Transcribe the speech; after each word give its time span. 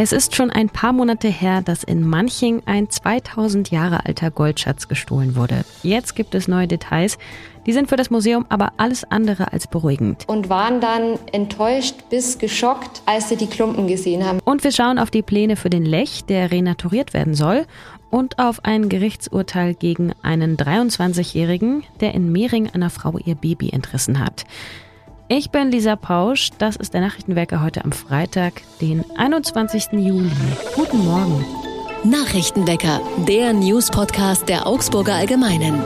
Es 0.00 0.12
ist 0.12 0.36
schon 0.36 0.52
ein 0.52 0.68
paar 0.68 0.92
Monate 0.92 1.26
her, 1.26 1.60
dass 1.60 1.82
in 1.82 2.06
Manching 2.06 2.62
ein 2.66 2.88
2000 2.88 3.72
Jahre 3.72 4.06
alter 4.06 4.30
Goldschatz 4.30 4.86
gestohlen 4.86 5.34
wurde. 5.34 5.64
Jetzt 5.82 6.14
gibt 6.14 6.36
es 6.36 6.46
neue 6.46 6.68
Details. 6.68 7.18
Die 7.66 7.72
sind 7.72 7.88
für 7.88 7.96
das 7.96 8.08
Museum 8.08 8.46
aber 8.48 8.74
alles 8.76 9.02
andere 9.02 9.52
als 9.52 9.66
beruhigend. 9.66 10.22
Und 10.28 10.48
waren 10.48 10.80
dann 10.80 11.18
enttäuscht 11.32 11.96
bis 12.10 12.38
geschockt, 12.38 13.02
als 13.06 13.28
sie 13.28 13.34
die 13.34 13.48
Klumpen 13.48 13.88
gesehen 13.88 14.24
haben. 14.24 14.38
Und 14.44 14.62
wir 14.62 14.70
schauen 14.70 15.00
auf 15.00 15.10
die 15.10 15.22
Pläne 15.22 15.56
für 15.56 15.68
den 15.68 15.84
Lech, 15.84 16.24
der 16.26 16.52
renaturiert 16.52 17.12
werden 17.12 17.34
soll, 17.34 17.66
und 18.08 18.38
auf 18.38 18.64
ein 18.64 18.88
Gerichtsurteil 18.88 19.74
gegen 19.74 20.12
einen 20.22 20.56
23-Jährigen, 20.56 21.82
der 21.98 22.14
in 22.14 22.30
Mehring 22.30 22.70
einer 22.70 22.90
Frau 22.90 23.18
ihr 23.18 23.34
Baby 23.34 23.70
entrissen 23.70 24.20
hat. 24.20 24.44
Ich 25.30 25.50
bin 25.50 25.70
Lisa 25.70 25.94
Pausch, 25.94 26.52
das 26.56 26.76
ist 26.76 26.94
der 26.94 27.02
Nachrichtenwerker 27.02 27.62
heute 27.62 27.84
am 27.84 27.92
Freitag, 27.92 28.62
den 28.80 29.04
21. 29.18 29.92
Juli. 29.92 30.30
Guten 30.74 31.04
Morgen. 31.04 31.44
Nachrichtenwecker, 32.02 33.02
der 33.28 33.52
News-Podcast 33.52 34.48
der 34.48 34.66
Augsburger 34.66 35.16
Allgemeinen. 35.16 35.82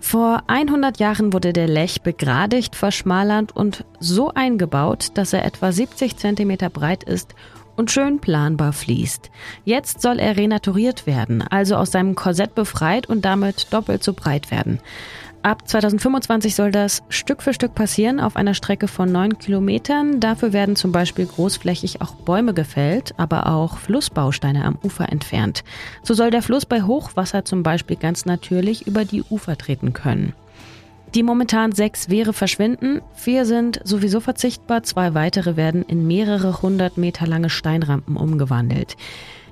Vor 0.00 0.42
100 0.46 1.00
Jahren 1.00 1.34
wurde 1.34 1.52
der 1.52 1.68
Lech 1.68 2.00
begradigt, 2.00 2.76
verschmalernd 2.76 3.54
und 3.54 3.84
so 4.00 4.30
eingebaut, 4.32 5.08
dass 5.12 5.34
er 5.34 5.44
etwa 5.44 5.70
70 5.70 6.16
cm 6.16 6.56
breit 6.72 7.04
ist 7.04 7.34
und 7.76 7.90
schön 7.90 8.20
planbar 8.20 8.72
fließt. 8.72 9.30
Jetzt 9.64 10.02
soll 10.02 10.18
er 10.18 10.36
renaturiert 10.36 11.06
werden, 11.06 11.42
also 11.42 11.76
aus 11.76 11.92
seinem 11.92 12.14
Korsett 12.14 12.54
befreit 12.54 13.08
und 13.08 13.24
damit 13.24 13.72
doppelt 13.72 14.02
so 14.02 14.12
breit 14.12 14.50
werden. 14.50 14.80
Ab 15.44 15.66
2025 15.66 16.54
soll 16.54 16.70
das 16.70 17.02
Stück 17.08 17.42
für 17.42 17.52
Stück 17.52 17.74
passieren 17.74 18.20
auf 18.20 18.36
einer 18.36 18.54
Strecke 18.54 18.86
von 18.86 19.10
neun 19.10 19.38
Kilometern. 19.38 20.20
Dafür 20.20 20.52
werden 20.52 20.76
zum 20.76 20.92
Beispiel 20.92 21.26
großflächig 21.26 22.00
auch 22.00 22.14
Bäume 22.14 22.54
gefällt, 22.54 23.12
aber 23.16 23.48
auch 23.48 23.78
Flussbausteine 23.78 24.64
am 24.64 24.78
Ufer 24.84 25.10
entfernt. 25.10 25.64
So 26.04 26.14
soll 26.14 26.30
der 26.30 26.42
Fluss 26.42 26.64
bei 26.64 26.82
Hochwasser 26.82 27.44
zum 27.44 27.64
Beispiel 27.64 27.96
ganz 27.96 28.24
natürlich 28.24 28.86
über 28.86 29.04
die 29.04 29.24
Ufer 29.24 29.58
treten 29.58 29.92
können. 29.92 30.32
Die 31.14 31.22
momentan 31.22 31.72
sechs 31.72 32.08
Wehre 32.08 32.32
verschwinden, 32.32 33.02
vier 33.12 33.44
sind 33.44 33.80
sowieso 33.84 34.20
verzichtbar, 34.20 34.82
zwei 34.82 35.12
weitere 35.12 35.56
werden 35.56 35.82
in 35.82 36.06
mehrere 36.06 36.62
hundert 36.62 36.96
Meter 36.96 37.26
lange 37.26 37.50
Steinrampen 37.50 38.16
umgewandelt. 38.16 38.96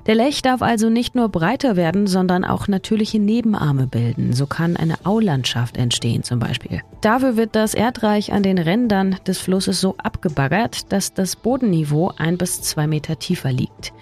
Der 0.07 0.15
Lech 0.15 0.41
darf 0.41 0.63
also 0.63 0.89
nicht 0.89 1.13
nur 1.13 1.29
breiter 1.29 1.75
werden, 1.75 2.07
sondern 2.07 2.43
auch 2.43 2.67
natürliche 2.67 3.19
Nebenarme 3.19 3.85
bilden. 3.85 4.33
So 4.33 4.47
kann 4.47 4.75
eine 4.75 4.95
Aulandschaft 5.05 5.77
entstehen 5.77 6.23
zum 6.23 6.39
Beispiel. 6.39 6.81
Dafür 7.01 7.37
wird 7.37 7.55
das 7.55 7.75
Erdreich 7.75 8.33
an 8.33 8.41
den 8.41 8.57
Rändern 8.57 9.17
des 9.27 9.37
Flusses 9.37 9.79
so 9.79 9.93
abgebaggert, 9.99 10.91
dass 10.91 11.13
das 11.13 11.35
Bodenniveau 11.35 12.11
ein 12.17 12.39
bis 12.39 12.63
zwei 12.63 12.87
Meter 12.87 13.19
tiefer 13.19 13.51
liegt. 13.51 13.93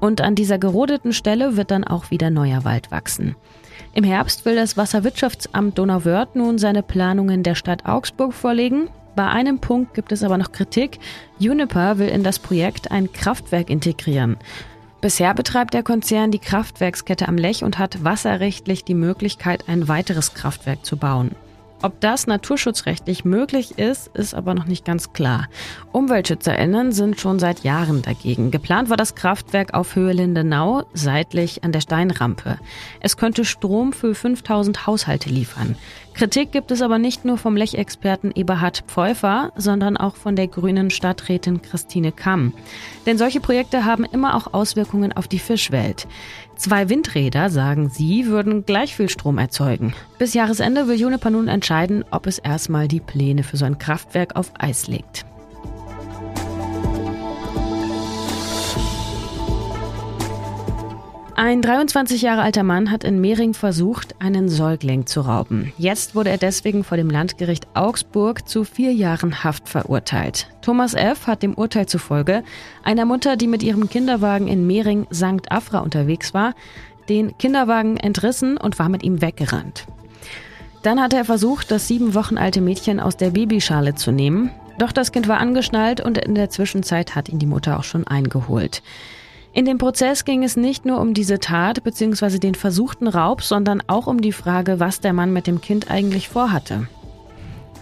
Und 0.00 0.20
an 0.20 0.34
dieser 0.34 0.58
gerodeten 0.58 1.12
Stelle 1.12 1.56
wird 1.56 1.70
dann 1.70 1.84
auch 1.84 2.10
wieder 2.10 2.30
neuer 2.30 2.64
Wald 2.64 2.90
wachsen. 2.90 3.36
Im 3.96 4.04
Herbst 4.04 4.44
will 4.44 4.56
das 4.56 4.76
Wasserwirtschaftsamt 4.76 5.78
Donauwörth 5.78 6.36
nun 6.36 6.58
seine 6.58 6.82
Planungen 6.82 7.42
der 7.42 7.54
Stadt 7.54 7.86
Augsburg 7.86 8.34
vorlegen. 8.34 8.90
Bei 9.14 9.26
einem 9.26 9.58
Punkt 9.58 9.94
gibt 9.94 10.12
es 10.12 10.22
aber 10.22 10.36
noch 10.36 10.52
Kritik. 10.52 10.98
Juniper 11.38 11.96
will 11.96 12.08
in 12.08 12.22
das 12.22 12.38
Projekt 12.38 12.90
ein 12.90 13.10
Kraftwerk 13.10 13.70
integrieren. 13.70 14.36
Bisher 15.00 15.32
betreibt 15.32 15.72
der 15.72 15.82
Konzern 15.82 16.30
die 16.30 16.38
Kraftwerkskette 16.38 17.26
am 17.26 17.38
Lech 17.38 17.64
und 17.64 17.78
hat 17.78 18.04
wasserrechtlich 18.04 18.84
die 18.84 18.92
Möglichkeit, 18.92 19.66
ein 19.66 19.88
weiteres 19.88 20.34
Kraftwerk 20.34 20.84
zu 20.84 20.98
bauen. 20.98 21.30
Ob 21.82 22.00
das 22.00 22.26
naturschutzrechtlich 22.26 23.24
möglich 23.24 23.78
ist, 23.78 24.08
ist 24.08 24.34
aber 24.34 24.54
noch 24.54 24.64
nicht 24.64 24.84
ganz 24.84 25.12
klar. 25.12 25.48
UmweltschützerInnen 25.92 26.92
sind 26.92 27.20
schon 27.20 27.38
seit 27.38 27.64
Jahren 27.64 28.02
dagegen. 28.02 28.50
Geplant 28.50 28.88
war 28.88 28.96
das 28.96 29.14
Kraftwerk 29.14 29.74
auf 29.74 29.94
Höhe 29.94 30.12
Lindenau, 30.12 30.84
seitlich 30.94 31.64
an 31.64 31.72
der 31.72 31.82
Steinrampe. 31.82 32.58
Es 33.00 33.16
könnte 33.16 33.44
Strom 33.44 33.92
für 33.92 34.14
5000 34.14 34.86
Haushalte 34.86 35.28
liefern. 35.28 35.76
Kritik 36.16 36.50
gibt 36.50 36.70
es 36.70 36.80
aber 36.80 36.98
nicht 36.98 37.26
nur 37.26 37.36
vom 37.36 37.56
Lechexperten 37.56 38.32
Eberhard 38.34 38.84
Pfeuffer, 38.86 39.52
sondern 39.54 39.98
auch 39.98 40.16
von 40.16 40.34
der 40.34 40.46
grünen 40.46 40.88
Stadträtin 40.88 41.60
Christine 41.60 42.10
Kamm. 42.10 42.54
Denn 43.04 43.18
solche 43.18 43.40
Projekte 43.40 43.84
haben 43.84 44.04
immer 44.04 44.34
auch 44.34 44.54
Auswirkungen 44.54 45.12
auf 45.12 45.28
die 45.28 45.38
Fischwelt. 45.38 46.08
Zwei 46.56 46.88
Windräder, 46.88 47.50
sagen 47.50 47.90
sie, 47.90 48.28
würden 48.28 48.64
gleich 48.64 48.96
viel 48.96 49.10
Strom 49.10 49.36
erzeugen. 49.36 49.92
Bis 50.18 50.32
Jahresende 50.32 50.88
will 50.88 50.98
Juniper 50.98 51.28
nun 51.28 51.48
entscheiden, 51.48 52.02
ob 52.10 52.26
es 52.26 52.38
erstmal 52.38 52.88
die 52.88 53.00
Pläne 53.00 53.42
für 53.42 53.58
so 53.58 53.66
ein 53.66 53.76
Kraftwerk 53.76 54.36
auf 54.36 54.52
Eis 54.58 54.86
legt. 54.86 55.26
Ein 61.38 61.60
23 61.60 62.22
Jahre 62.22 62.40
alter 62.40 62.62
Mann 62.62 62.90
hat 62.90 63.04
in 63.04 63.20
Mehring 63.20 63.52
versucht, 63.52 64.14
einen 64.22 64.48
Säugling 64.48 65.04
zu 65.04 65.20
rauben. 65.20 65.70
Jetzt 65.76 66.14
wurde 66.14 66.30
er 66.30 66.38
deswegen 66.38 66.82
vor 66.82 66.96
dem 66.96 67.10
Landgericht 67.10 67.66
Augsburg 67.74 68.48
zu 68.48 68.64
vier 68.64 68.94
Jahren 68.94 69.44
Haft 69.44 69.68
verurteilt. 69.68 70.48
Thomas 70.62 70.94
F. 70.94 71.26
hat 71.26 71.42
dem 71.42 71.52
Urteil 71.52 71.84
zufolge 71.84 72.42
einer 72.82 73.04
Mutter, 73.04 73.36
die 73.36 73.48
mit 73.48 73.62
ihrem 73.62 73.90
Kinderwagen 73.90 74.48
in 74.48 74.66
Mehring 74.66 75.06
St. 75.12 75.52
Afra 75.52 75.80
unterwegs 75.80 76.32
war, 76.32 76.54
den 77.10 77.36
Kinderwagen 77.36 77.98
entrissen 77.98 78.56
und 78.56 78.78
war 78.78 78.88
mit 78.88 79.02
ihm 79.02 79.20
weggerannt. 79.20 79.84
Dann 80.82 81.02
hatte 81.02 81.16
er 81.16 81.26
versucht, 81.26 81.70
das 81.70 81.86
sieben 81.86 82.14
Wochen 82.14 82.38
alte 82.38 82.62
Mädchen 82.62 82.98
aus 82.98 83.18
der 83.18 83.32
Babyschale 83.32 83.94
zu 83.94 84.10
nehmen. 84.10 84.52
Doch 84.78 84.90
das 84.90 85.12
Kind 85.12 85.28
war 85.28 85.36
angeschnallt 85.36 86.00
und 86.00 86.16
in 86.16 86.34
der 86.34 86.48
Zwischenzeit 86.48 87.14
hat 87.14 87.28
ihn 87.28 87.38
die 87.38 87.44
Mutter 87.44 87.78
auch 87.78 87.84
schon 87.84 88.06
eingeholt. 88.06 88.82
In 89.56 89.64
dem 89.64 89.78
Prozess 89.78 90.26
ging 90.26 90.44
es 90.44 90.58
nicht 90.58 90.84
nur 90.84 91.00
um 91.00 91.14
diese 91.14 91.38
Tat 91.38 91.82
bzw. 91.82 92.38
den 92.38 92.54
versuchten 92.54 93.08
Raub, 93.08 93.42
sondern 93.42 93.82
auch 93.86 94.06
um 94.06 94.20
die 94.20 94.32
Frage, 94.32 94.80
was 94.80 95.00
der 95.00 95.14
Mann 95.14 95.32
mit 95.32 95.46
dem 95.46 95.62
Kind 95.62 95.90
eigentlich 95.90 96.28
vorhatte. 96.28 96.88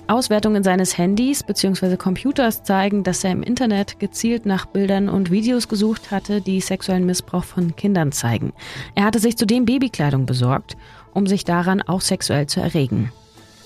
Auswertungen 0.06 0.62
seines 0.62 0.96
Handys 0.96 1.42
bzw. 1.42 1.96
Computers 1.96 2.62
zeigen, 2.62 3.02
dass 3.02 3.24
er 3.24 3.32
im 3.32 3.42
Internet 3.42 3.98
gezielt 3.98 4.46
nach 4.46 4.66
Bildern 4.66 5.08
und 5.08 5.32
Videos 5.32 5.66
gesucht 5.66 6.12
hatte, 6.12 6.40
die 6.40 6.60
sexuellen 6.60 7.06
Missbrauch 7.06 7.42
von 7.42 7.74
Kindern 7.74 8.12
zeigen. 8.12 8.52
Er 8.94 9.02
hatte 9.02 9.18
sich 9.18 9.36
zudem 9.36 9.64
Babykleidung 9.64 10.26
besorgt, 10.26 10.76
um 11.12 11.26
sich 11.26 11.42
daran 11.42 11.82
auch 11.82 12.02
sexuell 12.02 12.46
zu 12.46 12.60
erregen. 12.60 13.10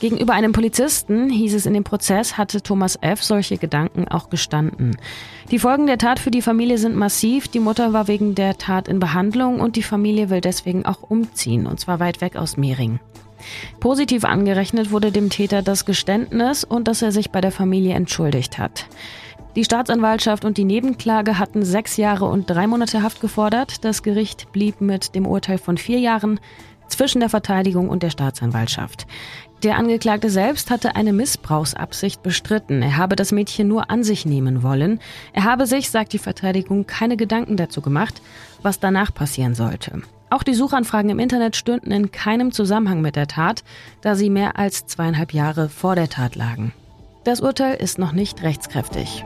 Gegenüber 0.01 0.33
einem 0.33 0.53
Polizisten, 0.53 1.29
hieß 1.29 1.55
es 1.55 1.67
in 1.67 1.75
dem 1.75 1.83
Prozess, 1.83 2.39
hatte 2.39 2.63
Thomas 2.63 2.97
F. 3.01 3.23
solche 3.23 3.59
Gedanken 3.59 4.07
auch 4.07 4.31
gestanden. 4.31 4.97
Die 5.51 5.59
Folgen 5.59 5.87
der 5.87 5.99
Tat 5.99 6.21
für 6.21 6.31
die 6.31 6.43
Familie 6.43 6.79
sind 6.79 6.95
massiv. 6.95 7.49
Die 7.49 7.59
Mutter 7.59 7.93
war 7.93 8.07
wegen 8.07 8.37
der 8.37 8.59
Tat 8.59 8.87
in 8.87 9.01
Behandlung 9.01 9.61
und 9.61 9.75
die 9.75 9.83
Familie 9.83 10.31
will 10.31 10.41
deswegen 10.41 10.87
auch 10.87 11.03
umziehen, 11.03 11.67
und 11.67 11.81
zwar 11.81 11.99
weit 11.99 12.21
weg 12.21 12.37
aus 12.37 12.57
Mehring. 12.57 13.01
Positiv 13.81 14.25
angerechnet 14.25 14.91
wurde 14.93 15.11
dem 15.11 15.31
Täter 15.31 15.63
das 15.63 15.85
Geständnis 15.85 16.65
und 16.65 16.87
dass 16.87 17.03
er 17.03 17.13
sich 17.13 17.31
bei 17.31 17.41
der 17.41 17.53
Familie 17.53 17.95
entschuldigt 17.95 18.59
hat. 18.59 18.87
Die 19.57 19.65
Staatsanwaltschaft 19.65 20.45
und 20.45 20.59
die 20.59 20.65
Nebenklage 20.65 21.39
hatten 21.39 21.65
sechs 21.65 21.97
Jahre 21.97 22.27
und 22.27 22.49
drei 22.49 22.69
Monate 22.69 23.03
Haft 23.03 23.21
gefordert. 23.21 23.85
Das 23.85 24.05
Gericht 24.05 24.53
blieb 24.53 24.81
mit 24.81 25.17
dem 25.17 25.27
Urteil 25.27 25.59
von 25.59 25.79
vier 25.79 25.99
Jahren 25.99 26.39
zwischen 26.89 27.21
der 27.21 27.29
Verteidigung 27.29 27.89
und 27.89 28.03
der 28.03 28.11
Staatsanwaltschaft. 28.11 29.07
Der 29.65 29.77
Angeklagte 29.77 30.31
selbst 30.31 30.71
hatte 30.71 30.95
eine 30.95 31.13
Missbrauchsabsicht 31.13 32.23
bestritten. 32.23 32.81
Er 32.81 32.97
habe 32.97 33.17
das 33.17 33.33
Mädchen 33.33 33.67
nur 33.67 33.91
an 33.91 34.05
sich 34.05 34.25
nehmen 34.25 34.63
wollen. 34.63 35.01
Er 35.33 35.45
habe 35.45 35.67
sich, 35.67 35.91
sagt 35.91 36.13
die 36.13 36.19
Verteidigung, 36.19 36.87
keine 36.87 37.17
Gedanken 37.17 37.57
dazu 37.57 37.81
gemacht, 37.81 38.23
was 38.63 38.79
danach 38.79 39.13
passieren 39.13 39.57
sollte. 39.57 40.03
Auch 40.31 40.45
die 40.45 40.55
Suchanfragen 40.55 41.11
im 41.11 41.19
Internet 41.19 41.57
stünden 41.57 41.91
in 41.91 42.13
keinem 42.13 42.53
Zusammenhang 42.53 43.01
mit 43.01 43.17
der 43.17 43.27
Tat, 43.27 43.65
da 44.01 44.15
sie 44.15 44.31
mehr 44.31 44.59
als 44.59 44.87
zweieinhalb 44.87 45.33
Jahre 45.33 45.69
vor 45.69 45.97
der 45.97 46.09
Tat 46.09 46.37
lagen. 46.37 46.73
Das 47.25 47.41
Urteil 47.41 47.75
ist 47.75 47.99
noch 47.99 48.13
nicht 48.13 48.43
rechtskräftig. 48.43 49.25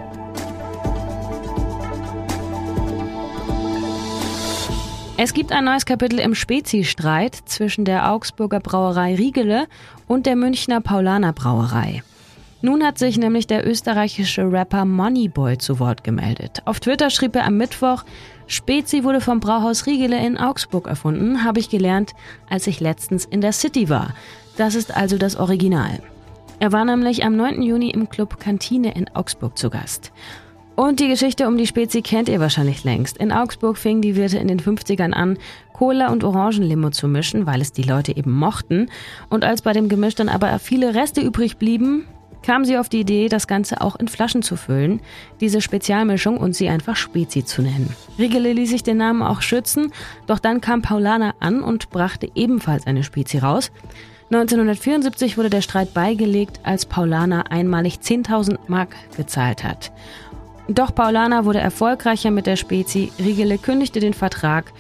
Es 5.25 5.35
gibt 5.35 5.53
ein 5.53 5.67
neues 5.67 5.87
Kapitel 5.87 6.19
im 6.19 6.35
Spezi-Streit 6.35 7.37
zwischen 7.45 7.85
der 7.85 8.11
Augsburger 8.11 8.59
Brauerei 8.59 9.15
Riegele 9.15 9.69
und 10.09 10.27
der 10.27 10.35
Münchner 10.35 10.81
Paulaner 10.81 11.33
Brauerei. 11.33 12.03
Nun 12.61 12.83
hat 12.83 12.99
sich 12.99 13.19
nämlich 13.19 13.47
der 13.47 13.65
österreichische 13.65 14.51
Rapper 14.51 14.85
Moneyboy 14.85 15.59
zu 15.59 15.79
Wort 15.79 16.03
gemeldet. 16.03 16.63
Auf 16.65 16.81
Twitter 16.81 17.09
schrieb 17.09 17.37
er 17.37 17.45
am 17.45 17.57
Mittwoch, 17.57 18.03
Spezi 18.49 19.05
wurde 19.05 19.21
vom 19.21 19.39
Brauhaus 19.39 19.87
Riegele 19.87 20.19
in 20.27 20.39
Augsburg 20.39 20.89
erfunden, 20.89 21.45
habe 21.45 21.61
ich 21.61 21.71
gelernt, 21.71 22.15
als 22.51 22.67
ich 22.67 22.81
letztens 22.81 23.25
in 23.25 23.41
der 23.41 23.53
City 23.53 23.89
war. 23.89 24.15
Das 24.57 24.75
ist 24.75 24.93
also 24.93 25.19
das 25.19 25.37
Original. 25.37 26.03
Er 26.59 26.73
war 26.73 26.85
nämlich 26.85 27.25
am 27.25 27.37
9. 27.37 27.63
Juni 27.63 27.91
im 27.91 28.09
Club 28.09 28.41
Kantine 28.41 28.97
in 28.97 29.09
Augsburg 29.15 29.57
zu 29.57 29.71
Gast. 29.71 30.11
Und 30.75 31.01
die 31.01 31.09
Geschichte 31.09 31.47
um 31.47 31.59
die 31.59 31.67
Spezi 31.67 32.01
kennt 32.01 32.29
ihr 32.29 32.41
wahrscheinlich 32.41 32.83
längst. 32.83 33.19
In 33.19 33.31
Augsburg 33.31 33.77
fingen 33.77 34.01
die 34.01 34.17
Wirte 34.17 34.39
in 34.39 34.49
den 34.49 34.59
50ern 34.61 35.13
an, 35.13 35.39
Cola 35.73 36.11
und 36.11 36.25
Orangenlimo 36.25 36.91
zu 36.91 37.09
mischen, 37.09 37.47
weil 37.47 37.61
es 37.61 37.73
die 37.73 37.83
Leute 37.83 38.17
eben 38.17 38.33
mochten. 38.33 38.89
Und 39.29 39.45
als 39.45 39.63
bei 39.63 39.73
dem 39.73 39.89
Gemisch 39.89 40.15
dann 40.15 40.29
aber 40.29 40.59
viele 40.59 40.95
Reste 40.95 41.21
übrig 41.21 41.59
blieben, 41.59 42.07
kam 42.43 42.65
sie 42.65 42.79
auf 42.79 42.89
die 42.89 43.01
Idee, 43.01 43.29
das 43.29 43.47
Ganze 43.47 43.81
auch 43.81 43.97
in 43.97 44.09
Flaschen 44.09 44.43
zu 44.43 44.57
füllen, 44.57 45.01
diese 45.41 45.61
Spezialmischung 45.61 46.39
und 46.39 46.55
sie 46.55 46.69
einfach 46.69 46.97
Spezi 46.97 47.45
zu 47.45 47.63
nennen. 47.63 47.95
Riegele 48.19 48.53
ließ 48.53 48.71
sich 48.71 48.83
den 48.83 48.97
Namen 48.97 49.23
auch 49.23 49.43
schützen, 49.43 49.93
doch 50.27 50.39
dann 50.39 50.61
kam 50.61 50.83
Paulana 50.83 51.35
an 51.39 51.63
und 51.63 51.91
brachte 51.91 52.31
ebenfalls 52.35 52.87
eine 52.87 53.05
Spezi 53.05 53.39
raus. 53.39 53.71
1974 54.31 55.37
wurde 55.37 55.51
der 55.51 55.61
Streit 55.61 55.93
beigelegt, 55.93 56.61
als 56.63 56.87
Paulana 56.87 57.43
einmalig 57.51 57.99
10.000 58.03 58.59
Mark 58.67 58.97
gezahlt 59.17 59.63
hat. 59.63 59.93
Doch 60.69 60.95
Paulana 60.95 61.45
wurde 61.45 61.59
erfolgreicher 61.59 62.31
mit 62.31 62.47
der 62.47 62.57
Spezi, 62.57 63.13
Riegele 63.19 63.59
kündigte 63.59 64.01
den 64.01 64.15
Vertrag 64.15 64.73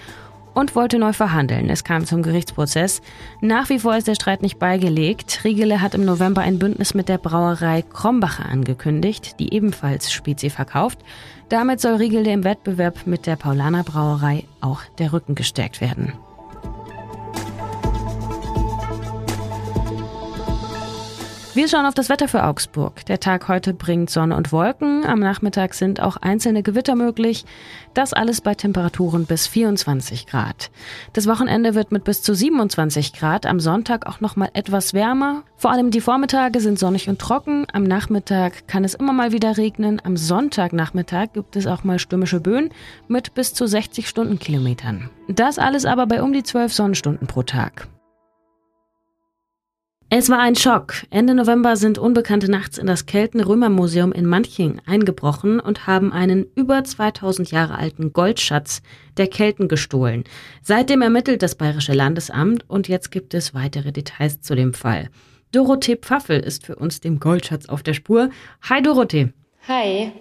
und 0.54 0.74
wollte 0.76 0.98
neu 0.98 1.12
verhandeln. 1.12 1.70
Es 1.70 1.84
kam 1.84 2.04
zum 2.06 2.22
Gerichtsprozess. 2.22 3.00
Nach 3.40 3.68
wie 3.68 3.78
vor 3.78 3.96
ist 3.96 4.06
der 4.06 4.14
Streit 4.14 4.42
nicht 4.42 4.58
beigelegt. 4.58 5.40
Riegele 5.44 5.80
hat 5.80 5.94
im 5.94 6.04
November 6.04 6.42
ein 6.42 6.58
Bündnis 6.58 6.94
mit 6.94 7.08
der 7.08 7.18
Brauerei 7.18 7.82
Krombacher 7.82 8.46
angekündigt, 8.46 9.38
die 9.38 9.52
ebenfalls 9.54 10.12
Spezi 10.12 10.50
verkauft. 10.50 10.98
Damit 11.48 11.80
soll 11.80 11.94
Riegele 11.94 12.32
im 12.32 12.44
Wettbewerb 12.44 13.06
mit 13.06 13.26
der 13.26 13.36
Paulaner 13.36 13.82
Brauerei 13.82 14.44
auch 14.60 14.82
der 14.98 15.12
Rücken 15.12 15.34
gestärkt 15.34 15.80
werden. 15.80 16.12
Wir 21.54 21.68
schauen 21.68 21.84
auf 21.84 21.92
das 21.92 22.08
Wetter 22.08 22.28
für 22.28 22.44
Augsburg. 22.44 23.04
Der 23.04 23.20
Tag 23.20 23.46
heute 23.46 23.74
bringt 23.74 24.08
Sonne 24.08 24.36
und 24.36 24.52
Wolken. 24.52 25.04
Am 25.04 25.18
Nachmittag 25.18 25.74
sind 25.74 26.00
auch 26.00 26.16
einzelne 26.16 26.62
Gewitter 26.62 26.94
möglich. 26.94 27.44
Das 27.92 28.14
alles 28.14 28.40
bei 28.40 28.54
Temperaturen 28.54 29.26
bis 29.26 29.48
24 29.48 30.26
Grad. 30.26 30.70
Das 31.12 31.26
Wochenende 31.26 31.74
wird 31.74 31.92
mit 31.92 32.04
bis 32.04 32.22
zu 32.22 32.34
27 32.34 33.12
Grad. 33.12 33.44
Am 33.44 33.60
Sonntag 33.60 34.06
auch 34.06 34.22
noch 34.22 34.34
mal 34.34 34.48
etwas 34.54 34.94
wärmer. 34.94 35.42
Vor 35.58 35.70
allem 35.70 35.90
die 35.90 36.00
Vormittage 36.00 36.58
sind 36.58 36.78
sonnig 36.78 37.10
und 37.10 37.18
trocken. 37.18 37.66
Am 37.70 37.82
Nachmittag 37.82 38.66
kann 38.66 38.82
es 38.82 38.94
immer 38.94 39.12
mal 39.12 39.32
wieder 39.32 39.58
regnen. 39.58 40.00
Am 40.02 40.16
Sonntagnachmittag 40.16 41.34
gibt 41.34 41.56
es 41.56 41.66
auch 41.66 41.84
mal 41.84 41.98
stürmische 41.98 42.40
Böen 42.40 42.70
mit 43.08 43.34
bis 43.34 43.52
zu 43.52 43.66
60 43.66 44.08
Stundenkilometern. 44.08 45.10
Das 45.28 45.58
alles 45.58 45.84
aber 45.84 46.06
bei 46.06 46.22
um 46.22 46.32
die 46.32 46.44
12 46.44 46.72
Sonnenstunden 46.72 47.26
pro 47.26 47.42
Tag. 47.42 47.88
Es 50.14 50.28
war 50.28 50.40
ein 50.40 50.56
Schock. 50.56 50.92
Ende 51.08 51.34
November 51.34 51.74
sind 51.74 51.96
Unbekannte 51.96 52.50
nachts 52.50 52.76
in 52.76 52.86
das 52.86 53.06
Kelten-Römer-Museum 53.06 54.12
in 54.12 54.26
Manching 54.26 54.78
eingebrochen 54.84 55.58
und 55.58 55.86
haben 55.86 56.12
einen 56.12 56.44
über 56.54 56.84
2000 56.84 57.50
Jahre 57.50 57.78
alten 57.78 58.12
Goldschatz 58.12 58.82
der 59.16 59.26
Kelten 59.26 59.68
gestohlen. 59.68 60.24
Seitdem 60.60 61.00
ermittelt 61.00 61.42
das 61.42 61.54
Bayerische 61.54 61.94
Landesamt 61.94 62.68
und 62.68 62.88
jetzt 62.88 63.10
gibt 63.10 63.32
es 63.32 63.54
weitere 63.54 63.90
Details 63.90 64.42
zu 64.42 64.54
dem 64.54 64.74
Fall. 64.74 65.08
Dorothee 65.50 65.96
Pfaffel 65.96 66.40
ist 66.40 66.66
für 66.66 66.76
uns 66.76 67.00
dem 67.00 67.18
Goldschatz 67.18 67.70
auf 67.70 67.82
der 67.82 67.94
Spur. 67.94 68.28
Hi 68.68 68.82
Dorothee. 68.82 69.32
Hi. 69.66 70.12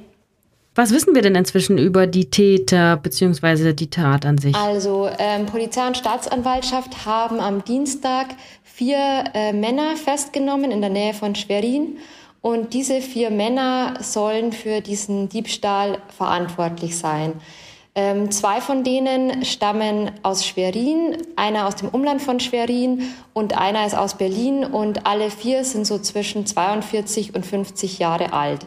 Was 0.81 0.91
wissen 0.91 1.13
wir 1.13 1.21
denn 1.21 1.35
inzwischen 1.35 1.77
über 1.77 2.07
die 2.07 2.31
Täter 2.31 2.97
bzw. 2.97 3.73
die 3.73 3.91
Tat 3.91 4.25
an 4.25 4.39
sich? 4.39 4.55
Also 4.55 5.07
ähm, 5.19 5.45
Polizei 5.45 5.85
und 5.85 5.95
Staatsanwaltschaft 5.95 7.05
haben 7.05 7.39
am 7.39 7.63
Dienstag 7.63 8.29
vier 8.63 9.25
äh, 9.35 9.53
Männer 9.53 9.95
festgenommen 9.95 10.71
in 10.71 10.81
der 10.81 10.89
Nähe 10.89 11.13
von 11.13 11.35
Schwerin. 11.35 11.97
Und 12.41 12.73
diese 12.73 12.99
vier 13.01 13.29
Männer 13.29 13.93
sollen 13.99 14.51
für 14.53 14.81
diesen 14.81 15.29
Diebstahl 15.29 15.99
verantwortlich 16.17 16.97
sein. 16.97 17.33
Ähm, 17.93 18.31
zwei 18.31 18.59
von 18.59 18.83
denen 18.83 19.45
stammen 19.45 20.09
aus 20.23 20.47
Schwerin, 20.47 21.15
einer 21.35 21.67
aus 21.67 21.75
dem 21.75 21.89
Umland 21.89 22.23
von 22.23 22.39
Schwerin 22.39 23.03
und 23.33 23.55
einer 23.55 23.85
ist 23.85 23.95
aus 23.95 24.17
Berlin 24.17 24.65
und 24.65 25.05
alle 25.05 25.29
vier 25.29 25.63
sind 25.63 25.85
so 25.85 25.99
zwischen 25.99 26.47
42 26.47 27.35
und 27.35 27.45
50 27.45 27.99
Jahre 27.99 28.33
alt. 28.33 28.65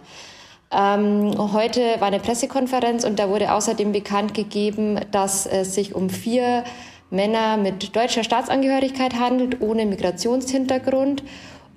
Ähm, 0.76 1.52
heute 1.52 2.00
war 2.00 2.08
eine 2.08 2.18
Pressekonferenz 2.18 3.04
und 3.04 3.18
da 3.18 3.28
wurde 3.28 3.52
außerdem 3.52 3.92
bekannt 3.92 4.34
gegeben, 4.34 4.98
dass 5.12 5.46
es 5.46 5.74
sich 5.74 5.94
um 5.94 6.10
vier 6.10 6.64
Männer 7.10 7.56
mit 7.56 7.94
deutscher 7.94 8.24
Staatsangehörigkeit 8.24 9.14
handelt, 9.14 9.60
ohne 9.60 9.86
Migrationshintergrund. 9.86 11.22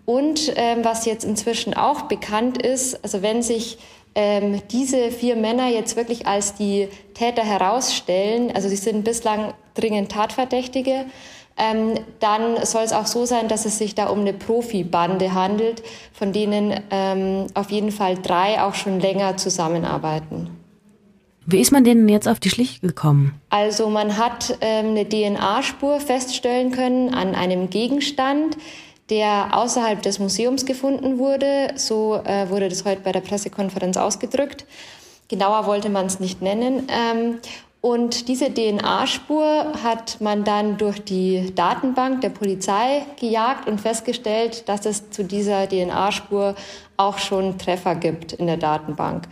Und 0.06 0.54
ähm, 0.56 0.80
was 0.84 1.06
jetzt 1.06 1.26
inzwischen 1.26 1.74
auch 1.74 2.04
bekannt 2.04 2.62
ist, 2.62 3.04
also 3.04 3.22
wenn 3.22 3.44
sich 3.44 3.78
ähm, 4.16 4.62
diese 4.72 5.12
vier 5.12 5.36
Männer 5.36 5.68
jetzt 5.68 5.96
wirklich 5.96 6.26
als 6.26 6.56
die 6.56 6.88
Täter 7.14 7.44
herausstellen, 7.44 8.52
also 8.56 8.68
sie 8.68 8.78
sind 8.78 9.04
bislang 9.04 9.54
dringend 9.76 10.12
Tatverdächtige, 10.12 11.06
ähm, 11.58 11.96
dann 12.20 12.64
soll 12.66 12.84
es 12.84 12.94
auch 12.94 13.08
so 13.08 13.26
sein, 13.26 13.48
dass 13.48 13.66
es 13.66 13.78
sich 13.78 13.96
da 13.96 14.08
um 14.08 14.20
eine 14.20 14.34
Profibande 14.34 15.34
handelt, 15.34 15.84
von 16.14 16.32
denen 16.32 16.80
ähm, 16.92 17.48
auf 17.54 17.72
jeden 17.72 17.92
Fall 17.92 18.16
drei 18.16 18.62
auch 18.62 18.76
schon 18.76 19.00
länger 19.00 19.38
zusammenarbeiten. 19.38 20.50
Wie 21.50 21.62
ist 21.62 21.72
man 21.72 21.86
denen 21.86 22.10
jetzt 22.10 22.28
auf 22.28 22.40
die 22.40 22.50
Schliche 22.50 22.82
gekommen? 22.82 23.40
Also 23.50 23.90
man 23.90 24.18
hat 24.18 24.58
ähm, 24.60 24.88
eine 24.88 25.08
DNA-Spur 25.08 26.02
feststellen 26.02 26.72
können 26.72 27.14
an 27.14 27.36
einem 27.36 27.70
Gegenstand, 27.70 28.58
der 29.10 29.58
außerhalb 29.58 30.02
des 30.02 30.20
Museums 30.20 30.66
gefunden 30.66 31.18
wurde. 31.20 31.70
So 31.76 32.16
äh, 32.16 32.50
wurde 32.50 32.68
das 32.68 32.84
heute 32.84 33.00
bei 33.02 33.14
der 33.14 33.22
Pressekonferenz 33.22 33.96
ausgedrückt. 33.96 34.66
Genauer 35.30 35.66
wollte 35.66 35.90
man 35.90 36.06
es 36.08 36.20
nicht 36.20 36.42
nennen. 36.42 36.90
Ähm, 36.90 37.40
und 37.88 38.28
diese 38.28 38.54
DNA-Spur 38.54 39.72
hat 39.82 40.20
man 40.20 40.44
dann 40.44 40.78
durch 40.78 41.02
die 41.06 41.56
Datenbank 41.56 42.20
der 42.20 42.30
Polizei 42.30 43.06
gejagt 43.18 43.66
und 43.66 43.80
festgestellt, 43.80 44.68
dass 44.68 44.86
es 44.86 45.10
zu 45.10 45.24
dieser 45.24 45.70
DNA-Spur 45.70 46.56
auch 46.98 47.20
schon 47.20 47.58
Treffer 47.60 47.96
gibt 47.96 48.34
in 48.34 48.48
der 48.48 48.58
Datenbank. 48.58 49.28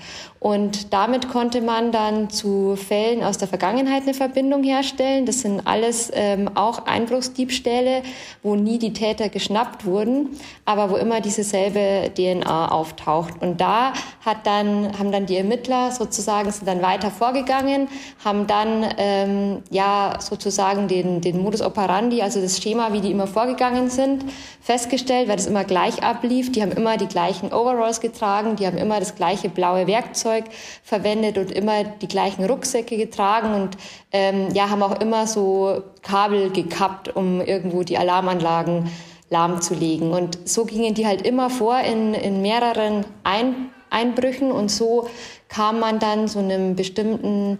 Und 0.45 0.93
damit 0.93 1.29
konnte 1.29 1.59
man 1.61 1.91
dann 1.91 2.29
zu 2.29 2.75
Fällen 2.75 3.23
aus 3.23 3.39
der 3.39 3.47
Vergangenheit 3.47 4.03
eine 4.03 4.13
Verbindung 4.13 4.63
herstellen. 4.63 5.25
Das 5.25 5.41
sind 5.41 5.65
alles 5.65 6.11
ähm, 6.13 6.51
auch 6.53 6.85
Einbruchsdiebstähle, 6.85 8.03
wo 8.43 8.55
nie 8.55 8.77
die 8.77 8.93
Täter 8.93 9.29
geschnappt 9.29 9.87
wurden, 9.87 10.37
aber 10.63 10.91
wo 10.91 10.97
immer 10.97 11.19
diese 11.19 11.43
selbe 11.43 12.11
DNA 12.13 12.71
auftaucht. 12.71 13.41
Und 13.41 13.59
da 13.59 13.93
hat 14.23 14.45
dann, 14.45 14.99
haben 14.99 15.11
dann 15.11 15.25
die 15.25 15.37
Ermittler 15.37 15.89
sozusagen 15.89 16.51
sind 16.51 16.67
dann 16.67 16.83
weiter 16.83 17.09
vorgegangen, 17.09 17.87
haben 18.23 18.45
dann 18.45 18.85
ähm, 18.99 19.63
ja 19.71 20.17
sozusagen 20.19 20.87
den, 20.87 21.21
den 21.21 21.41
Modus 21.41 21.63
operandi, 21.63 22.21
also 22.21 22.39
das 22.39 22.61
Schema, 22.61 22.93
wie 22.93 23.01
die 23.01 23.09
immer 23.09 23.25
vorgegangen 23.25 23.89
sind, 23.89 24.23
festgestellt, 24.61 25.27
weil 25.27 25.37
das 25.37 25.47
immer 25.47 25.63
gleich 25.63 26.03
ablief. 26.03 26.51
Die 26.51 26.61
haben 26.61 26.71
immer 26.71 26.97
die 26.97 27.07
gleichen 27.07 27.51
Overalls 27.55 28.01
getragen, 28.01 28.55
die 28.55 28.67
haben 28.67 28.77
immer 28.77 28.99
das 28.99 29.15
gleiche 29.15 29.49
blaue 29.49 29.87
Werkzeug 29.87 30.45
verwendet 30.83 31.37
und 31.37 31.51
immer 31.51 31.83
die 31.83 32.07
gleichen 32.07 32.45
Rucksäcke 32.45 32.97
getragen 32.97 33.53
und 33.53 33.77
ähm, 34.11 34.49
ja, 34.53 34.69
haben 34.69 34.83
auch 34.83 34.99
immer 34.99 35.27
so 35.27 35.81
Kabel 36.01 36.51
gekappt, 36.51 37.15
um 37.15 37.41
irgendwo 37.41 37.83
die 37.83 37.97
Alarmanlagen 37.97 38.89
lahmzulegen. 39.29 40.11
Und 40.11 40.47
so 40.47 40.65
gingen 40.65 40.93
die 40.93 41.07
halt 41.07 41.23
immer 41.23 41.49
vor 41.49 41.79
in, 41.79 42.13
in 42.13 42.41
mehreren 42.41 43.05
Ein 43.23 43.71
Einbrüchen 43.89 44.51
und 44.51 44.69
so 44.69 45.09
kam 45.47 45.79
man 45.79 45.99
dann 45.99 46.27
so 46.27 46.39
einem 46.39 46.75
bestimmten 46.75 47.59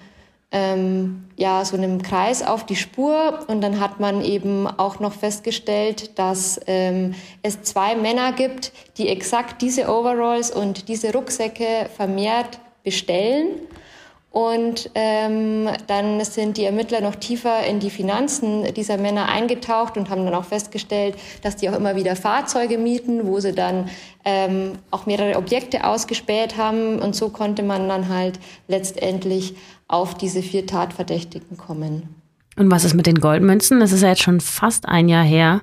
ähm, 0.51 1.25
ja, 1.35 1.65
so 1.65 1.75
einem 1.75 2.01
Kreis 2.01 2.41
auf 2.43 2.65
die 2.65 2.75
Spur. 2.75 3.39
Und 3.47 3.61
dann 3.61 3.79
hat 3.79 3.99
man 3.99 4.21
eben 4.23 4.67
auch 4.67 4.99
noch 4.99 5.13
festgestellt, 5.13 6.17
dass 6.17 6.59
ähm, 6.67 7.15
es 7.41 7.61
zwei 7.63 7.95
Männer 7.95 8.31
gibt, 8.31 8.71
die 8.97 9.09
exakt 9.09 9.61
diese 9.61 9.89
Overalls 9.89 10.51
und 10.51 10.87
diese 10.87 11.11
Rucksäcke 11.13 11.89
vermehrt 11.95 12.59
bestellen. 12.83 13.47
Und 14.35 14.89
ähm, 14.95 15.69
dann 15.87 16.21
sind 16.25 16.57
die 16.57 16.65
Ermittler 16.65 16.99
noch 16.99 17.15
tiefer 17.15 17.65
in 17.65 17.79
die 17.79 17.89
Finanzen 17.89 18.65
dieser 18.73 18.97
Männer 18.97 19.29
eingetaucht 19.29 19.95
und 19.95 20.09
haben 20.09 20.25
dann 20.25 20.35
auch 20.35 20.43
festgestellt, 20.43 21.15
dass 21.41 21.55
die 21.55 21.69
auch 21.69 21.73
immer 21.73 21.95
wieder 21.95 22.17
Fahrzeuge 22.17 22.77
mieten, 22.77 23.27
wo 23.27 23.39
sie 23.39 23.53
dann 23.53 23.89
ähm, 24.25 24.73
auch 24.91 25.05
mehrere 25.05 25.37
Objekte 25.37 25.85
ausgespäht 25.85 26.57
haben. 26.57 26.99
Und 26.99 27.15
so 27.15 27.29
konnte 27.29 27.63
man 27.63 27.87
dann 27.87 28.09
halt 28.09 28.37
letztendlich 28.67 29.55
auf 29.87 30.15
diese 30.15 30.41
vier 30.41 30.65
Tatverdächtigen 30.65 31.55
kommen. 31.55 32.13
Und 32.57 32.69
was 32.69 32.83
ist 32.83 32.93
mit 32.93 33.07
den 33.07 33.21
Goldmünzen? 33.21 33.79
Das 33.79 33.93
ist 33.93 34.01
ja 34.01 34.09
jetzt 34.09 34.23
schon 34.23 34.41
fast 34.41 34.85
ein 34.85 35.07
Jahr 35.07 35.23
her, 35.23 35.61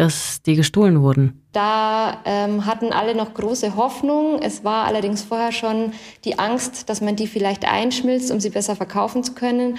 dass 0.00 0.40
die 0.40 0.54
gestohlen 0.54 1.02
wurden. 1.02 1.42
Da 1.52 2.22
ähm, 2.24 2.64
hatten 2.64 2.90
alle 2.90 3.14
noch 3.14 3.34
große 3.34 3.76
Hoffnung. 3.76 4.40
Es 4.40 4.64
war 4.64 4.86
allerdings 4.86 5.22
vorher 5.22 5.52
schon 5.52 5.92
die 6.24 6.38
Angst, 6.38 6.88
dass 6.88 7.02
man 7.02 7.16
die 7.16 7.26
vielleicht 7.26 7.70
einschmilzt, 7.70 8.30
um 8.30 8.40
sie 8.40 8.48
besser 8.48 8.76
verkaufen 8.76 9.22
zu 9.22 9.34
können. 9.34 9.76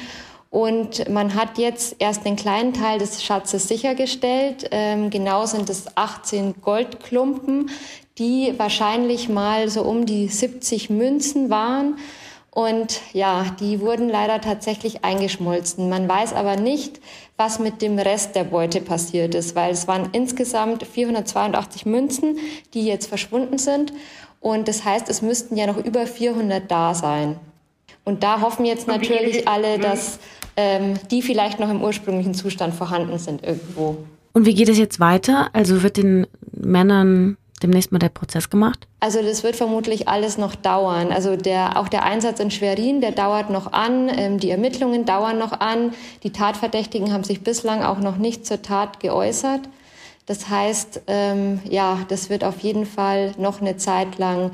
Und 0.51 1.09
man 1.09 1.33
hat 1.33 1.57
jetzt 1.57 1.95
erst 1.97 2.23
den 2.23 2.35
kleinen 2.35 2.73
Teil 2.73 2.99
des 2.99 3.23
Schatzes 3.23 3.67
sichergestellt. 3.67 4.67
Ähm, 4.69 5.09
genau 5.09 5.47
sind 5.47 5.71
es 5.71 5.97
18 5.97 6.61
Goldklumpen, 6.61 7.71
die 8.19 8.53
wahrscheinlich 8.57 9.27
mal 9.27 9.69
so 9.69 9.81
um 9.81 10.05
die 10.05 10.27
70 10.27 10.91
Münzen 10.91 11.49
waren. 11.49 11.95
Und 12.53 12.99
ja, 13.13 13.45
die 13.61 13.79
wurden 13.79 14.09
leider 14.09 14.41
tatsächlich 14.41 15.05
eingeschmolzen. 15.05 15.87
Man 15.87 16.07
weiß 16.09 16.33
aber 16.33 16.57
nicht, 16.57 16.99
was 17.37 17.59
mit 17.59 17.81
dem 17.81 17.97
Rest 17.97 18.35
der 18.35 18.43
Beute 18.43 18.81
passiert 18.81 19.35
ist, 19.35 19.55
weil 19.55 19.71
es 19.71 19.87
waren 19.87 20.09
insgesamt 20.11 20.85
482 20.85 21.85
Münzen, 21.85 22.37
die 22.73 22.85
jetzt 22.85 23.07
verschwunden 23.07 23.57
sind. 23.57 23.93
Und 24.41 24.67
das 24.67 24.83
heißt, 24.83 25.07
es 25.07 25.21
müssten 25.21 25.55
ja 25.55 25.65
noch 25.65 25.77
über 25.77 26.05
400 26.05 26.69
da 26.69 26.93
sein. 26.93 27.39
Und 28.03 28.23
da 28.23 28.41
hoffen 28.41 28.65
jetzt 28.65 28.87
natürlich 28.87 29.47
alle, 29.47 29.79
dass 29.79 30.19
ähm, 30.57 30.95
die 31.09 31.21
vielleicht 31.21 31.59
noch 31.59 31.69
im 31.69 31.81
ursprünglichen 31.81 32.33
Zustand 32.33 32.73
vorhanden 32.73 33.17
sind 33.17 33.43
irgendwo. 33.43 33.97
Und 34.33 34.45
wie 34.45 34.53
geht 34.53 34.69
es 34.69 34.77
jetzt 34.77 34.99
weiter? 34.99 35.49
Also 35.53 35.83
wird 35.83 35.97
den 35.97 36.27
Männern 36.51 37.37
demnächst 37.63 37.91
mal 37.91 37.99
der 37.99 38.09
Prozess 38.09 38.49
gemacht? 38.49 38.87
Also 38.99 39.21
das 39.21 39.43
wird 39.43 39.55
vermutlich 39.55 40.07
alles 40.07 40.37
noch 40.37 40.55
dauern. 40.55 41.11
Also 41.11 41.35
der, 41.35 41.77
auch 41.77 41.87
der 41.87 42.03
Einsatz 42.03 42.39
in 42.39 42.51
Schwerin, 42.51 43.01
der 43.01 43.11
dauert 43.11 43.49
noch 43.49 43.71
an. 43.71 44.09
Ähm, 44.09 44.39
die 44.39 44.49
Ermittlungen 44.49 45.05
dauern 45.05 45.37
noch 45.37 45.59
an. 45.59 45.93
Die 46.23 46.31
Tatverdächtigen 46.31 47.13
haben 47.13 47.23
sich 47.23 47.41
bislang 47.43 47.83
auch 47.83 47.99
noch 47.99 48.17
nicht 48.17 48.45
zur 48.45 48.61
Tat 48.61 48.99
geäußert. 48.99 49.61
Das 50.25 50.49
heißt, 50.49 51.01
ähm, 51.07 51.59
ja, 51.67 51.99
das 52.07 52.29
wird 52.29 52.43
auf 52.43 52.59
jeden 52.59 52.85
Fall 52.85 53.33
noch 53.37 53.61
eine 53.61 53.77
Zeit 53.77 54.17
lang 54.17 54.51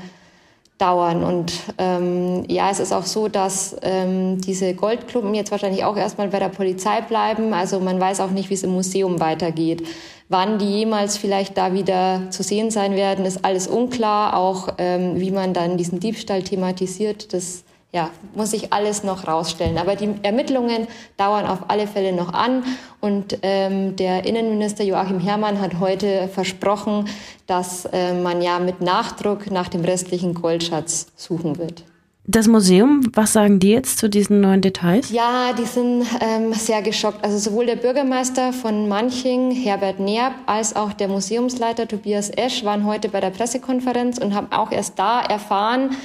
dauern. 0.78 1.24
Und 1.24 1.52
ähm, 1.76 2.44
ja, 2.48 2.70
es 2.70 2.80
ist 2.80 2.92
auch 2.92 3.04
so, 3.04 3.28
dass 3.28 3.76
ähm, 3.82 4.40
diese 4.40 4.74
Goldklumpen 4.74 5.34
jetzt 5.34 5.50
wahrscheinlich 5.50 5.84
auch 5.84 5.96
erstmal 5.96 6.28
bei 6.28 6.38
der 6.38 6.48
Polizei 6.48 7.00
bleiben. 7.00 7.52
Also 7.52 7.80
man 7.80 8.00
weiß 8.00 8.20
auch 8.20 8.30
nicht, 8.30 8.48
wie 8.50 8.54
es 8.54 8.62
im 8.62 8.70
Museum 8.70 9.20
weitergeht. 9.20 9.86
Wann 10.30 10.58
die 10.58 10.66
jemals 10.66 11.16
vielleicht 11.16 11.56
da 11.56 11.72
wieder 11.72 12.30
zu 12.30 12.42
sehen 12.42 12.70
sein 12.70 12.96
werden, 12.96 13.24
ist 13.24 13.44
alles 13.44 13.66
unklar. 13.66 14.36
Auch 14.36 14.74
ähm, 14.76 15.18
wie 15.18 15.30
man 15.30 15.54
dann 15.54 15.78
diesen 15.78 16.00
Diebstahl 16.00 16.42
thematisiert, 16.42 17.32
das 17.32 17.64
ja, 17.92 18.10
muss 18.34 18.50
sich 18.50 18.72
alles 18.72 19.02
noch 19.02 19.26
rausstellen. 19.26 19.78
Aber 19.78 19.96
die 19.96 20.14
Ermittlungen 20.22 20.86
dauern 21.16 21.46
auf 21.46 21.60
alle 21.68 21.86
Fälle 21.86 22.12
noch 22.12 22.34
an. 22.34 22.62
Und 23.00 23.38
ähm, 23.40 23.96
der 23.96 24.26
Innenminister 24.26 24.84
Joachim 24.84 25.20
Herrmann 25.20 25.60
hat 25.60 25.80
heute 25.80 26.28
versprochen, 26.28 27.08
dass 27.46 27.86
äh, 27.86 28.12
man 28.12 28.42
ja 28.42 28.58
mit 28.58 28.82
Nachdruck 28.82 29.50
nach 29.50 29.68
dem 29.68 29.82
restlichen 29.82 30.34
Goldschatz 30.34 31.06
suchen 31.16 31.56
wird. 31.56 31.84
Das 32.30 32.46
Museum, 32.46 33.10
was 33.14 33.32
sagen 33.32 33.58
die 33.58 33.70
jetzt 33.70 33.96
zu 33.96 34.10
diesen 34.10 34.42
neuen 34.42 34.60
Details? 34.60 35.10
Ja, 35.10 35.54
die 35.54 35.64
sind 35.64 36.04
ähm, 36.20 36.52
sehr 36.52 36.82
geschockt. 36.82 37.24
Also 37.24 37.38
sowohl 37.38 37.64
der 37.64 37.76
Bürgermeister 37.76 38.52
von 38.52 38.86
Manching, 38.86 39.50
Herbert 39.50 39.98
Nerb, 39.98 40.34
als 40.44 40.76
auch 40.76 40.92
der 40.92 41.08
Museumsleiter 41.08 41.88
Tobias 41.88 42.28
Esch 42.28 42.64
waren 42.64 42.84
heute 42.84 43.08
bei 43.08 43.20
der 43.20 43.30
Pressekonferenz 43.30 44.18
und 44.18 44.34
haben 44.34 44.52
auch 44.52 44.70
erst 44.70 44.98
da 44.98 45.22
erfahren, 45.22 45.96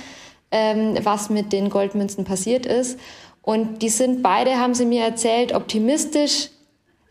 ähm, 0.51 0.98
was 1.03 1.30
mit 1.30 1.51
den 1.51 1.70
Goldmünzen 1.70 2.24
passiert 2.24 2.65
ist. 2.65 2.98
Und 3.42 3.82
die 3.82 3.89
sind 3.89 4.24
beide, 4.24 4.56
haben 4.56 4.75
sie 4.75 4.86
mir 4.86 5.03
erzählt, 5.03 5.53
optimistisch 5.53 6.51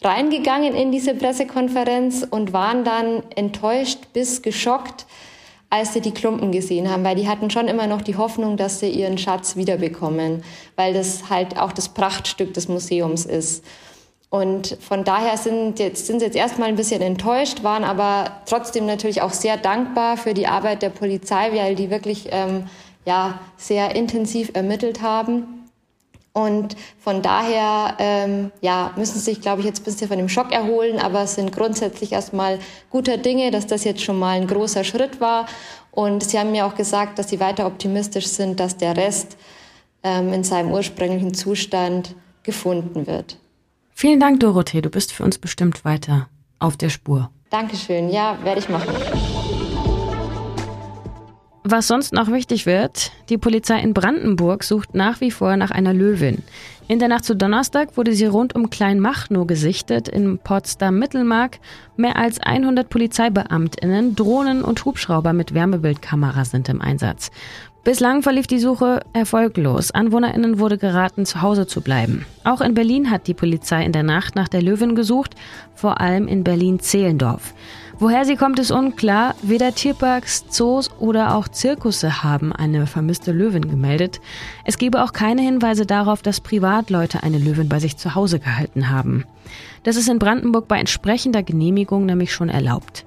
reingegangen 0.03 0.75
in 0.75 0.91
diese 0.91 1.13
Pressekonferenz 1.13 2.27
und 2.31 2.55
waren 2.55 2.83
dann 2.83 3.23
enttäuscht 3.37 4.15
bis 4.15 4.41
geschockt, 4.41 5.05
als 5.73 5.95
sie 5.95 6.03
die 6.03 6.13
Klumpen 6.13 6.53
gesehen 6.53 6.91
haben, 6.91 7.03
weil 7.03 7.17
die 7.17 7.27
hatten 7.27 7.49
schon 7.49 7.67
immer 7.67 7.87
noch 7.87 8.03
die 8.03 8.19
Hoffnung, 8.19 8.59
dass 8.59 8.79
sie 8.79 8.91
ihren 8.91 9.17
Schatz 9.17 9.57
wiederbekommen, 9.57 10.45
weil 10.77 10.93
das 10.93 11.31
halt 11.31 11.59
auch 11.59 11.73
das 11.73 11.89
Prachtstück 11.89 12.53
des 12.53 12.69
Museums 12.69 13.25
ist. 13.25 13.65
Und 14.29 14.77
von 14.81 15.03
daher 15.03 15.39
sind, 15.39 15.79
jetzt, 15.79 16.07
sind 16.07 16.19
sie 16.19 16.27
jetzt 16.27 16.37
erstmal 16.37 16.69
ein 16.69 16.77
bisschen 16.77 17.01
enttäuscht, 17.01 17.63
waren 17.63 17.85
aber 17.85 18.43
trotzdem 18.45 18.85
natürlich 18.85 19.23
auch 19.23 19.33
sehr 19.33 19.57
dankbar 19.57 20.19
für 20.19 20.35
die 20.35 20.47
Arbeit 20.47 20.83
der 20.83 20.91
Polizei, 20.91 21.51
weil 21.55 21.75
die 21.75 21.89
wirklich 21.89 22.29
ähm, 22.33 22.69
ja, 23.07 23.41
sehr 23.57 23.97
intensiv 23.97 24.51
ermittelt 24.53 25.01
haben. 25.01 25.62
Und 26.33 26.77
von 26.99 27.21
daher 27.21 27.95
ähm, 27.99 28.53
ja, 28.63 28.93
müssen 28.97 29.15
sie 29.15 29.33
sich, 29.33 29.41
glaube 29.43 29.61
ich, 29.61 29.67
jetzt 29.67 29.83
ein 29.83 29.85
bisschen 29.85 30.09
von 30.09 30.17
dem 30.17 30.31
Schock 30.31 30.51
erholen, 30.51 30.99
aber 30.99 31.23
es 31.23 31.35
sind 31.35 31.53
grundsätzlich 31.53 32.13
erstmal 32.13 32.59
guter 32.91 33.19
Dinge, 33.19 33.51
dass 33.51 33.67
das 33.67 33.85
jetzt 33.85 34.03
schon 34.03 34.19
mal 34.19 34.41
ein 34.41 34.47
großer 34.47 34.83
Schritt 34.83 35.21
war. 35.21 35.47
Und 35.91 36.25
sie 36.25 36.39
haben 36.39 36.51
mir 36.53 36.65
auch 36.65 36.75
gesagt, 36.75 37.19
dass 37.19 37.29
sie 37.29 37.39
weiter 37.39 37.67
optimistisch 37.67 38.27
sind, 38.27 38.61
dass 38.61 38.79
der 38.79 38.97
Rest 38.97 39.37
ähm, 40.03 40.33
in 40.33 40.43
seinem 40.43 40.71
ursprünglichen 40.71 41.35
Zustand 41.35 42.15
gefunden 42.43 43.07
wird. 43.07 43.37
Vielen 43.95 44.19
Dank, 44.19 44.41
Dorothee. 44.41 44.81
Du 44.81 44.89
bist 44.89 45.13
für 45.13 45.25
uns 45.25 45.39
bestimmt 45.39 45.85
weiter 45.85 46.29
auf 46.59 46.79
der 46.79 46.89
Spur. 46.89 47.31
Dankeschön. 47.51 48.09
Ja, 48.09 48.39
werde 48.43 48.61
ich 48.61 48.69
machen. 48.71 49.42
Was 51.65 51.87
sonst 51.87 52.13
noch 52.13 52.31
wichtig 52.33 52.67
wird, 52.67 53.13
die 53.29 53.39
Polizei 53.39 53.79
in 53.81 53.95
Brandenburg 53.95 54.65
sucht 54.65 54.97
nach 54.97 55.21
wie 55.21 55.31
vor 55.31 55.57
nach 55.57 55.71
einer 55.71 55.95
Löwin. 55.95 56.43
In 56.89 56.99
der 56.99 57.07
Nacht 57.07 57.25
zu 57.25 57.37
Donnerstag 57.37 57.97
wurde 57.97 58.15
sie 58.15 58.27
rund 58.27 58.57
um 58.57 58.69
Kleinmachnow 58.69 59.47
gesichtet, 59.47 60.09
in 60.09 60.39
Potsdam-Mittelmark. 60.39 61.61
Mehr 61.97 62.17
als 62.17 62.41
100 62.41 62.89
PolizeibeamtInnen, 62.91 64.17
Drohnen 64.17 64.63
und 64.63 64.85
Hubschrauber 64.85 65.33
mit 65.33 65.55
Wärmebildkamera 65.55 66.45
sind 66.45 66.69
im 66.69 66.81
Einsatz. 66.81 67.31
Bislang 67.85 68.23
verlief 68.23 68.47
die 68.47 68.61
Suche 68.61 69.01
erfolglos. 69.13 69.91
AnwohnerInnen 69.91 70.61
wurde 70.61 70.79
geraten, 70.79 71.27
zu 71.27 71.43
Hause 71.43 71.67
zu 71.67 71.81
bleiben. 71.81 72.25
Auch 72.45 72.61
in 72.61 72.75
Berlin 72.75 73.11
hat 73.11 73.27
die 73.27 73.35
Polizei 73.35 73.85
in 73.85 73.91
der 73.91 74.05
Nacht 74.05 74.37
nach 74.37 74.47
der 74.47 74.63
Löwin 74.63 74.95
gesucht, 74.95 75.35
vor 75.75 76.01
allem 76.01 76.29
in 76.29 76.45
Berlin-Zehlendorf. 76.45 77.55
Woher 77.99 78.25
sie 78.25 78.37
kommt, 78.37 78.61
ist 78.61 78.71
unklar. 78.71 79.35
Weder 79.43 79.75
Tierparks, 79.75 80.47
Zoos 80.49 80.93
oder 81.01 81.35
auch 81.35 81.49
Zirkusse 81.49 82.23
haben 82.23 82.53
eine 82.53 82.87
vermisste 82.87 83.33
Löwin 83.33 83.69
gemeldet. 83.69 84.21
Es 84.65 84.79
gebe 84.79 85.03
auch 85.03 85.13
keine 85.13 85.43
Hinweise 85.43 85.85
darauf, 85.85 86.23
dass 86.23 86.41
Privatleute 86.41 87.25
eine 87.25 87.39
Löwin 87.39 87.69
bei 87.69 87.81
sich 87.81 87.97
zu 87.97 88.15
Hause 88.15 88.39
gehalten 88.39 88.91
haben. 88.91 89.25
Das 89.83 89.97
ist 89.97 90.09
in 90.09 90.19
Brandenburg 90.19 90.69
bei 90.69 90.79
entsprechender 90.79 91.43
Genehmigung 91.43 92.07
nämlich 92.07 92.33
schon 92.33 92.49
erlaubt. 92.49 93.05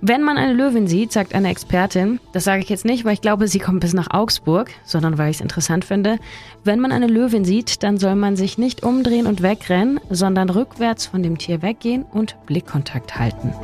Wenn 0.00 0.22
man 0.22 0.36
eine 0.36 0.52
Löwin 0.52 0.86
sieht, 0.86 1.12
sagt 1.12 1.34
eine 1.34 1.48
Expertin, 1.48 2.20
das 2.32 2.44
sage 2.44 2.62
ich 2.62 2.68
jetzt 2.68 2.84
nicht, 2.84 3.04
weil 3.04 3.14
ich 3.14 3.22
glaube, 3.22 3.48
sie 3.48 3.58
kommt 3.58 3.80
bis 3.80 3.94
nach 3.94 4.10
Augsburg, 4.10 4.70
sondern 4.84 5.16
weil 5.16 5.30
ich 5.30 5.36
es 5.36 5.40
interessant 5.40 5.84
finde, 5.84 6.18
wenn 6.62 6.80
man 6.80 6.92
eine 6.92 7.06
Löwin 7.06 7.44
sieht, 7.44 7.82
dann 7.82 7.96
soll 7.96 8.14
man 8.14 8.36
sich 8.36 8.58
nicht 8.58 8.82
umdrehen 8.82 9.26
und 9.26 9.42
wegrennen, 9.42 10.00
sondern 10.10 10.50
rückwärts 10.50 11.06
von 11.06 11.22
dem 11.22 11.38
Tier 11.38 11.62
weggehen 11.62 12.02
und 12.02 12.36
Blickkontakt 12.46 13.18
halten. 13.18 13.54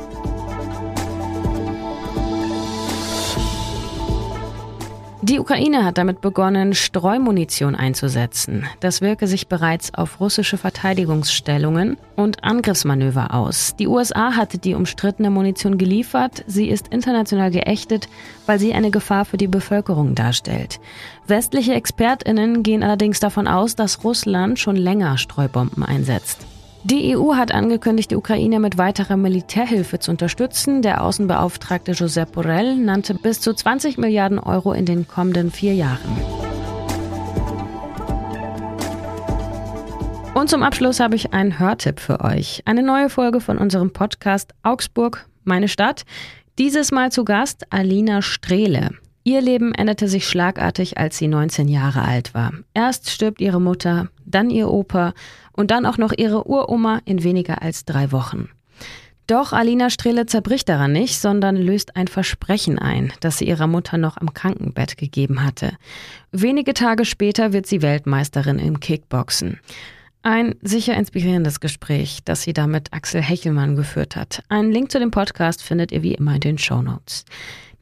Die 5.23 5.39
Ukraine 5.39 5.85
hat 5.85 5.99
damit 5.99 6.19
begonnen, 6.19 6.73
Streumunition 6.73 7.75
einzusetzen. 7.75 8.65
Das 8.79 9.01
wirke 9.01 9.27
sich 9.27 9.47
bereits 9.47 9.93
auf 9.93 10.19
russische 10.19 10.57
Verteidigungsstellungen 10.57 11.97
und 12.15 12.43
Angriffsmanöver 12.43 13.31
aus. 13.31 13.75
Die 13.77 13.87
USA 13.87 14.35
hatte 14.35 14.57
die 14.57 14.73
umstrittene 14.73 15.29
Munition 15.29 15.77
geliefert. 15.77 16.43
Sie 16.47 16.69
ist 16.69 16.87
international 16.87 17.51
geächtet, 17.51 18.09
weil 18.47 18.57
sie 18.57 18.73
eine 18.73 18.89
Gefahr 18.89 19.25
für 19.25 19.37
die 19.37 19.47
Bevölkerung 19.47 20.15
darstellt. 20.15 20.79
Westliche 21.27 21.75
Expertinnen 21.75 22.63
gehen 22.63 22.81
allerdings 22.81 23.19
davon 23.19 23.47
aus, 23.47 23.75
dass 23.75 24.03
Russland 24.03 24.57
schon 24.57 24.75
länger 24.75 25.19
Streubomben 25.19 25.83
einsetzt. 25.83 26.47
Die 26.83 27.15
EU 27.15 27.35
hat 27.35 27.51
angekündigt, 27.51 28.09
die 28.09 28.15
Ukraine 28.15 28.59
mit 28.59 28.79
weiterer 28.79 29.15
Militärhilfe 29.15 29.99
zu 29.99 30.09
unterstützen. 30.09 30.81
Der 30.81 31.03
Außenbeauftragte 31.03 31.91
Josep 31.91 32.31
Borrell 32.31 32.75
nannte 32.75 33.13
bis 33.13 33.39
zu 33.39 33.53
20 33.53 33.99
Milliarden 33.99 34.39
Euro 34.39 34.73
in 34.73 34.85
den 34.85 35.07
kommenden 35.07 35.51
vier 35.51 35.75
Jahren. 35.75 36.17
Und 40.33 40.49
zum 40.49 40.63
Abschluss 40.63 40.99
habe 40.99 41.15
ich 41.15 41.33
einen 41.33 41.59
Hörtipp 41.59 41.99
für 41.99 42.21
euch. 42.21 42.63
Eine 42.65 42.81
neue 42.81 43.09
Folge 43.09 43.41
von 43.41 43.59
unserem 43.59 43.93
Podcast 43.93 44.53
Augsburg, 44.63 45.27
meine 45.43 45.67
Stadt. 45.67 46.03
Dieses 46.57 46.91
Mal 46.91 47.11
zu 47.11 47.25
Gast 47.25 47.71
Alina 47.71 48.23
Strehle. 48.23 48.89
Ihr 49.23 49.41
Leben 49.41 49.75
änderte 49.75 50.07
sich 50.07 50.27
schlagartig, 50.27 50.97
als 50.97 51.19
sie 51.19 51.27
19 51.27 51.67
Jahre 51.67 52.01
alt 52.01 52.33
war. 52.33 52.53
Erst 52.73 53.11
stirbt 53.11 53.39
ihre 53.39 53.61
Mutter, 53.61 54.07
dann 54.31 54.49
ihr 54.49 54.69
Opa 54.69 55.13
und 55.53 55.71
dann 55.71 55.85
auch 55.85 55.97
noch 55.97 56.13
ihre 56.17 56.47
Uroma 56.47 57.01
in 57.05 57.23
weniger 57.23 57.61
als 57.61 57.85
drei 57.85 58.11
Wochen. 58.11 58.49
Doch 59.27 59.53
Alina 59.53 59.89
Strehle 59.89 60.25
zerbricht 60.25 60.67
daran 60.67 60.91
nicht, 60.91 61.19
sondern 61.19 61.55
löst 61.55 61.95
ein 61.95 62.07
Versprechen 62.07 62.79
ein, 62.79 63.13
das 63.21 63.37
sie 63.37 63.45
ihrer 63.45 63.67
Mutter 63.67 63.97
noch 63.97 64.17
am 64.17 64.33
Krankenbett 64.33 64.97
gegeben 64.97 65.43
hatte. 65.43 65.77
Wenige 66.31 66.73
Tage 66.73 67.05
später 67.05 67.53
wird 67.53 67.65
sie 67.65 67.81
Weltmeisterin 67.81 68.59
im 68.59 68.79
Kickboxen. 68.79 69.59
Ein 70.23 70.55
sicher 70.61 70.95
inspirierendes 70.95 71.59
Gespräch, 71.61 72.19
das 72.25 72.43
sie 72.43 72.53
da 72.53 72.67
mit 72.67 72.93
Axel 72.93 73.21
Hechelmann 73.21 73.75
geführt 73.75 74.15
hat. 74.15 74.43
Einen 74.49 74.71
Link 74.71 74.91
zu 74.91 74.99
dem 74.99 75.11
Podcast 75.11 75.63
findet 75.63 75.91
ihr 75.91 76.03
wie 76.03 76.13
immer 76.13 76.35
in 76.35 76.41
den 76.41 76.57
Show 76.57 76.81
Notes. 76.81 77.25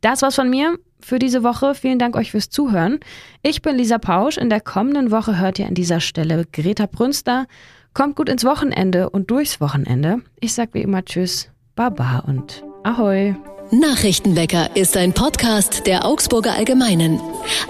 Das 0.01 0.22
war's 0.22 0.36
von 0.36 0.50
mir 0.50 0.77
für 1.00 1.20
diese 1.20 1.44
Woche. 1.44 1.75
Vielen 1.75 2.00
Dank 2.00 2.15
euch 2.15 2.32
fürs 2.32 2.50
Zuhören. 2.50 3.00
Ich 3.41 3.62
bin 3.62 3.75
Lisa 3.75 3.98
Pausch. 3.98 4.38
In 4.38 4.50
der 4.50 4.62
kommenden 4.62 5.12
Woche 5.12 5.39
hört 5.39 5.60
ihr 5.60 5.68
an 5.68 5.74
dieser 5.74 6.00
Stelle 6.00 6.46
Greta 6.51 6.86
Brünster. 6.86 7.48
Kommt 7.94 8.15
gut 8.15 8.29
ins 8.29 8.46
Wochenende 8.46 9.10
und 9.10 9.32
durchs 9.32 9.60
Wochenende. 9.62 10.22
Ich 10.39 10.53
sag 10.53 10.74
wie 10.74 10.82
immer 10.82 11.03
Tschüss, 11.03 11.50
Baba 11.75 12.20
und 12.20 12.63
Ahoi. 12.84 13.36
Nachrichtenwecker 13.72 14.75
ist 14.75 14.98
ein 14.98 15.13
Podcast 15.13 15.86
der 15.86 16.06
Augsburger 16.06 16.53
Allgemeinen. 16.53 17.20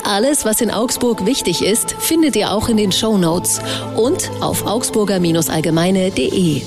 Alles, 0.05 0.45
was 0.45 0.61
in 0.61 0.71
Augsburg 0.71 1.25
wichtig 1.25 1.61
ist, 1.61 1.91
findet 1.91 2.37
ihr 2.37 2.53
auch 2.53 2.69
in 2.69 2.77
den 2.77 2.93
Show 2.93 3.17
Notes 3.17 3.59
und 3.97 4.31
auf 4.39 4.65
augsburger-allgemeine.de. 4.65 6.61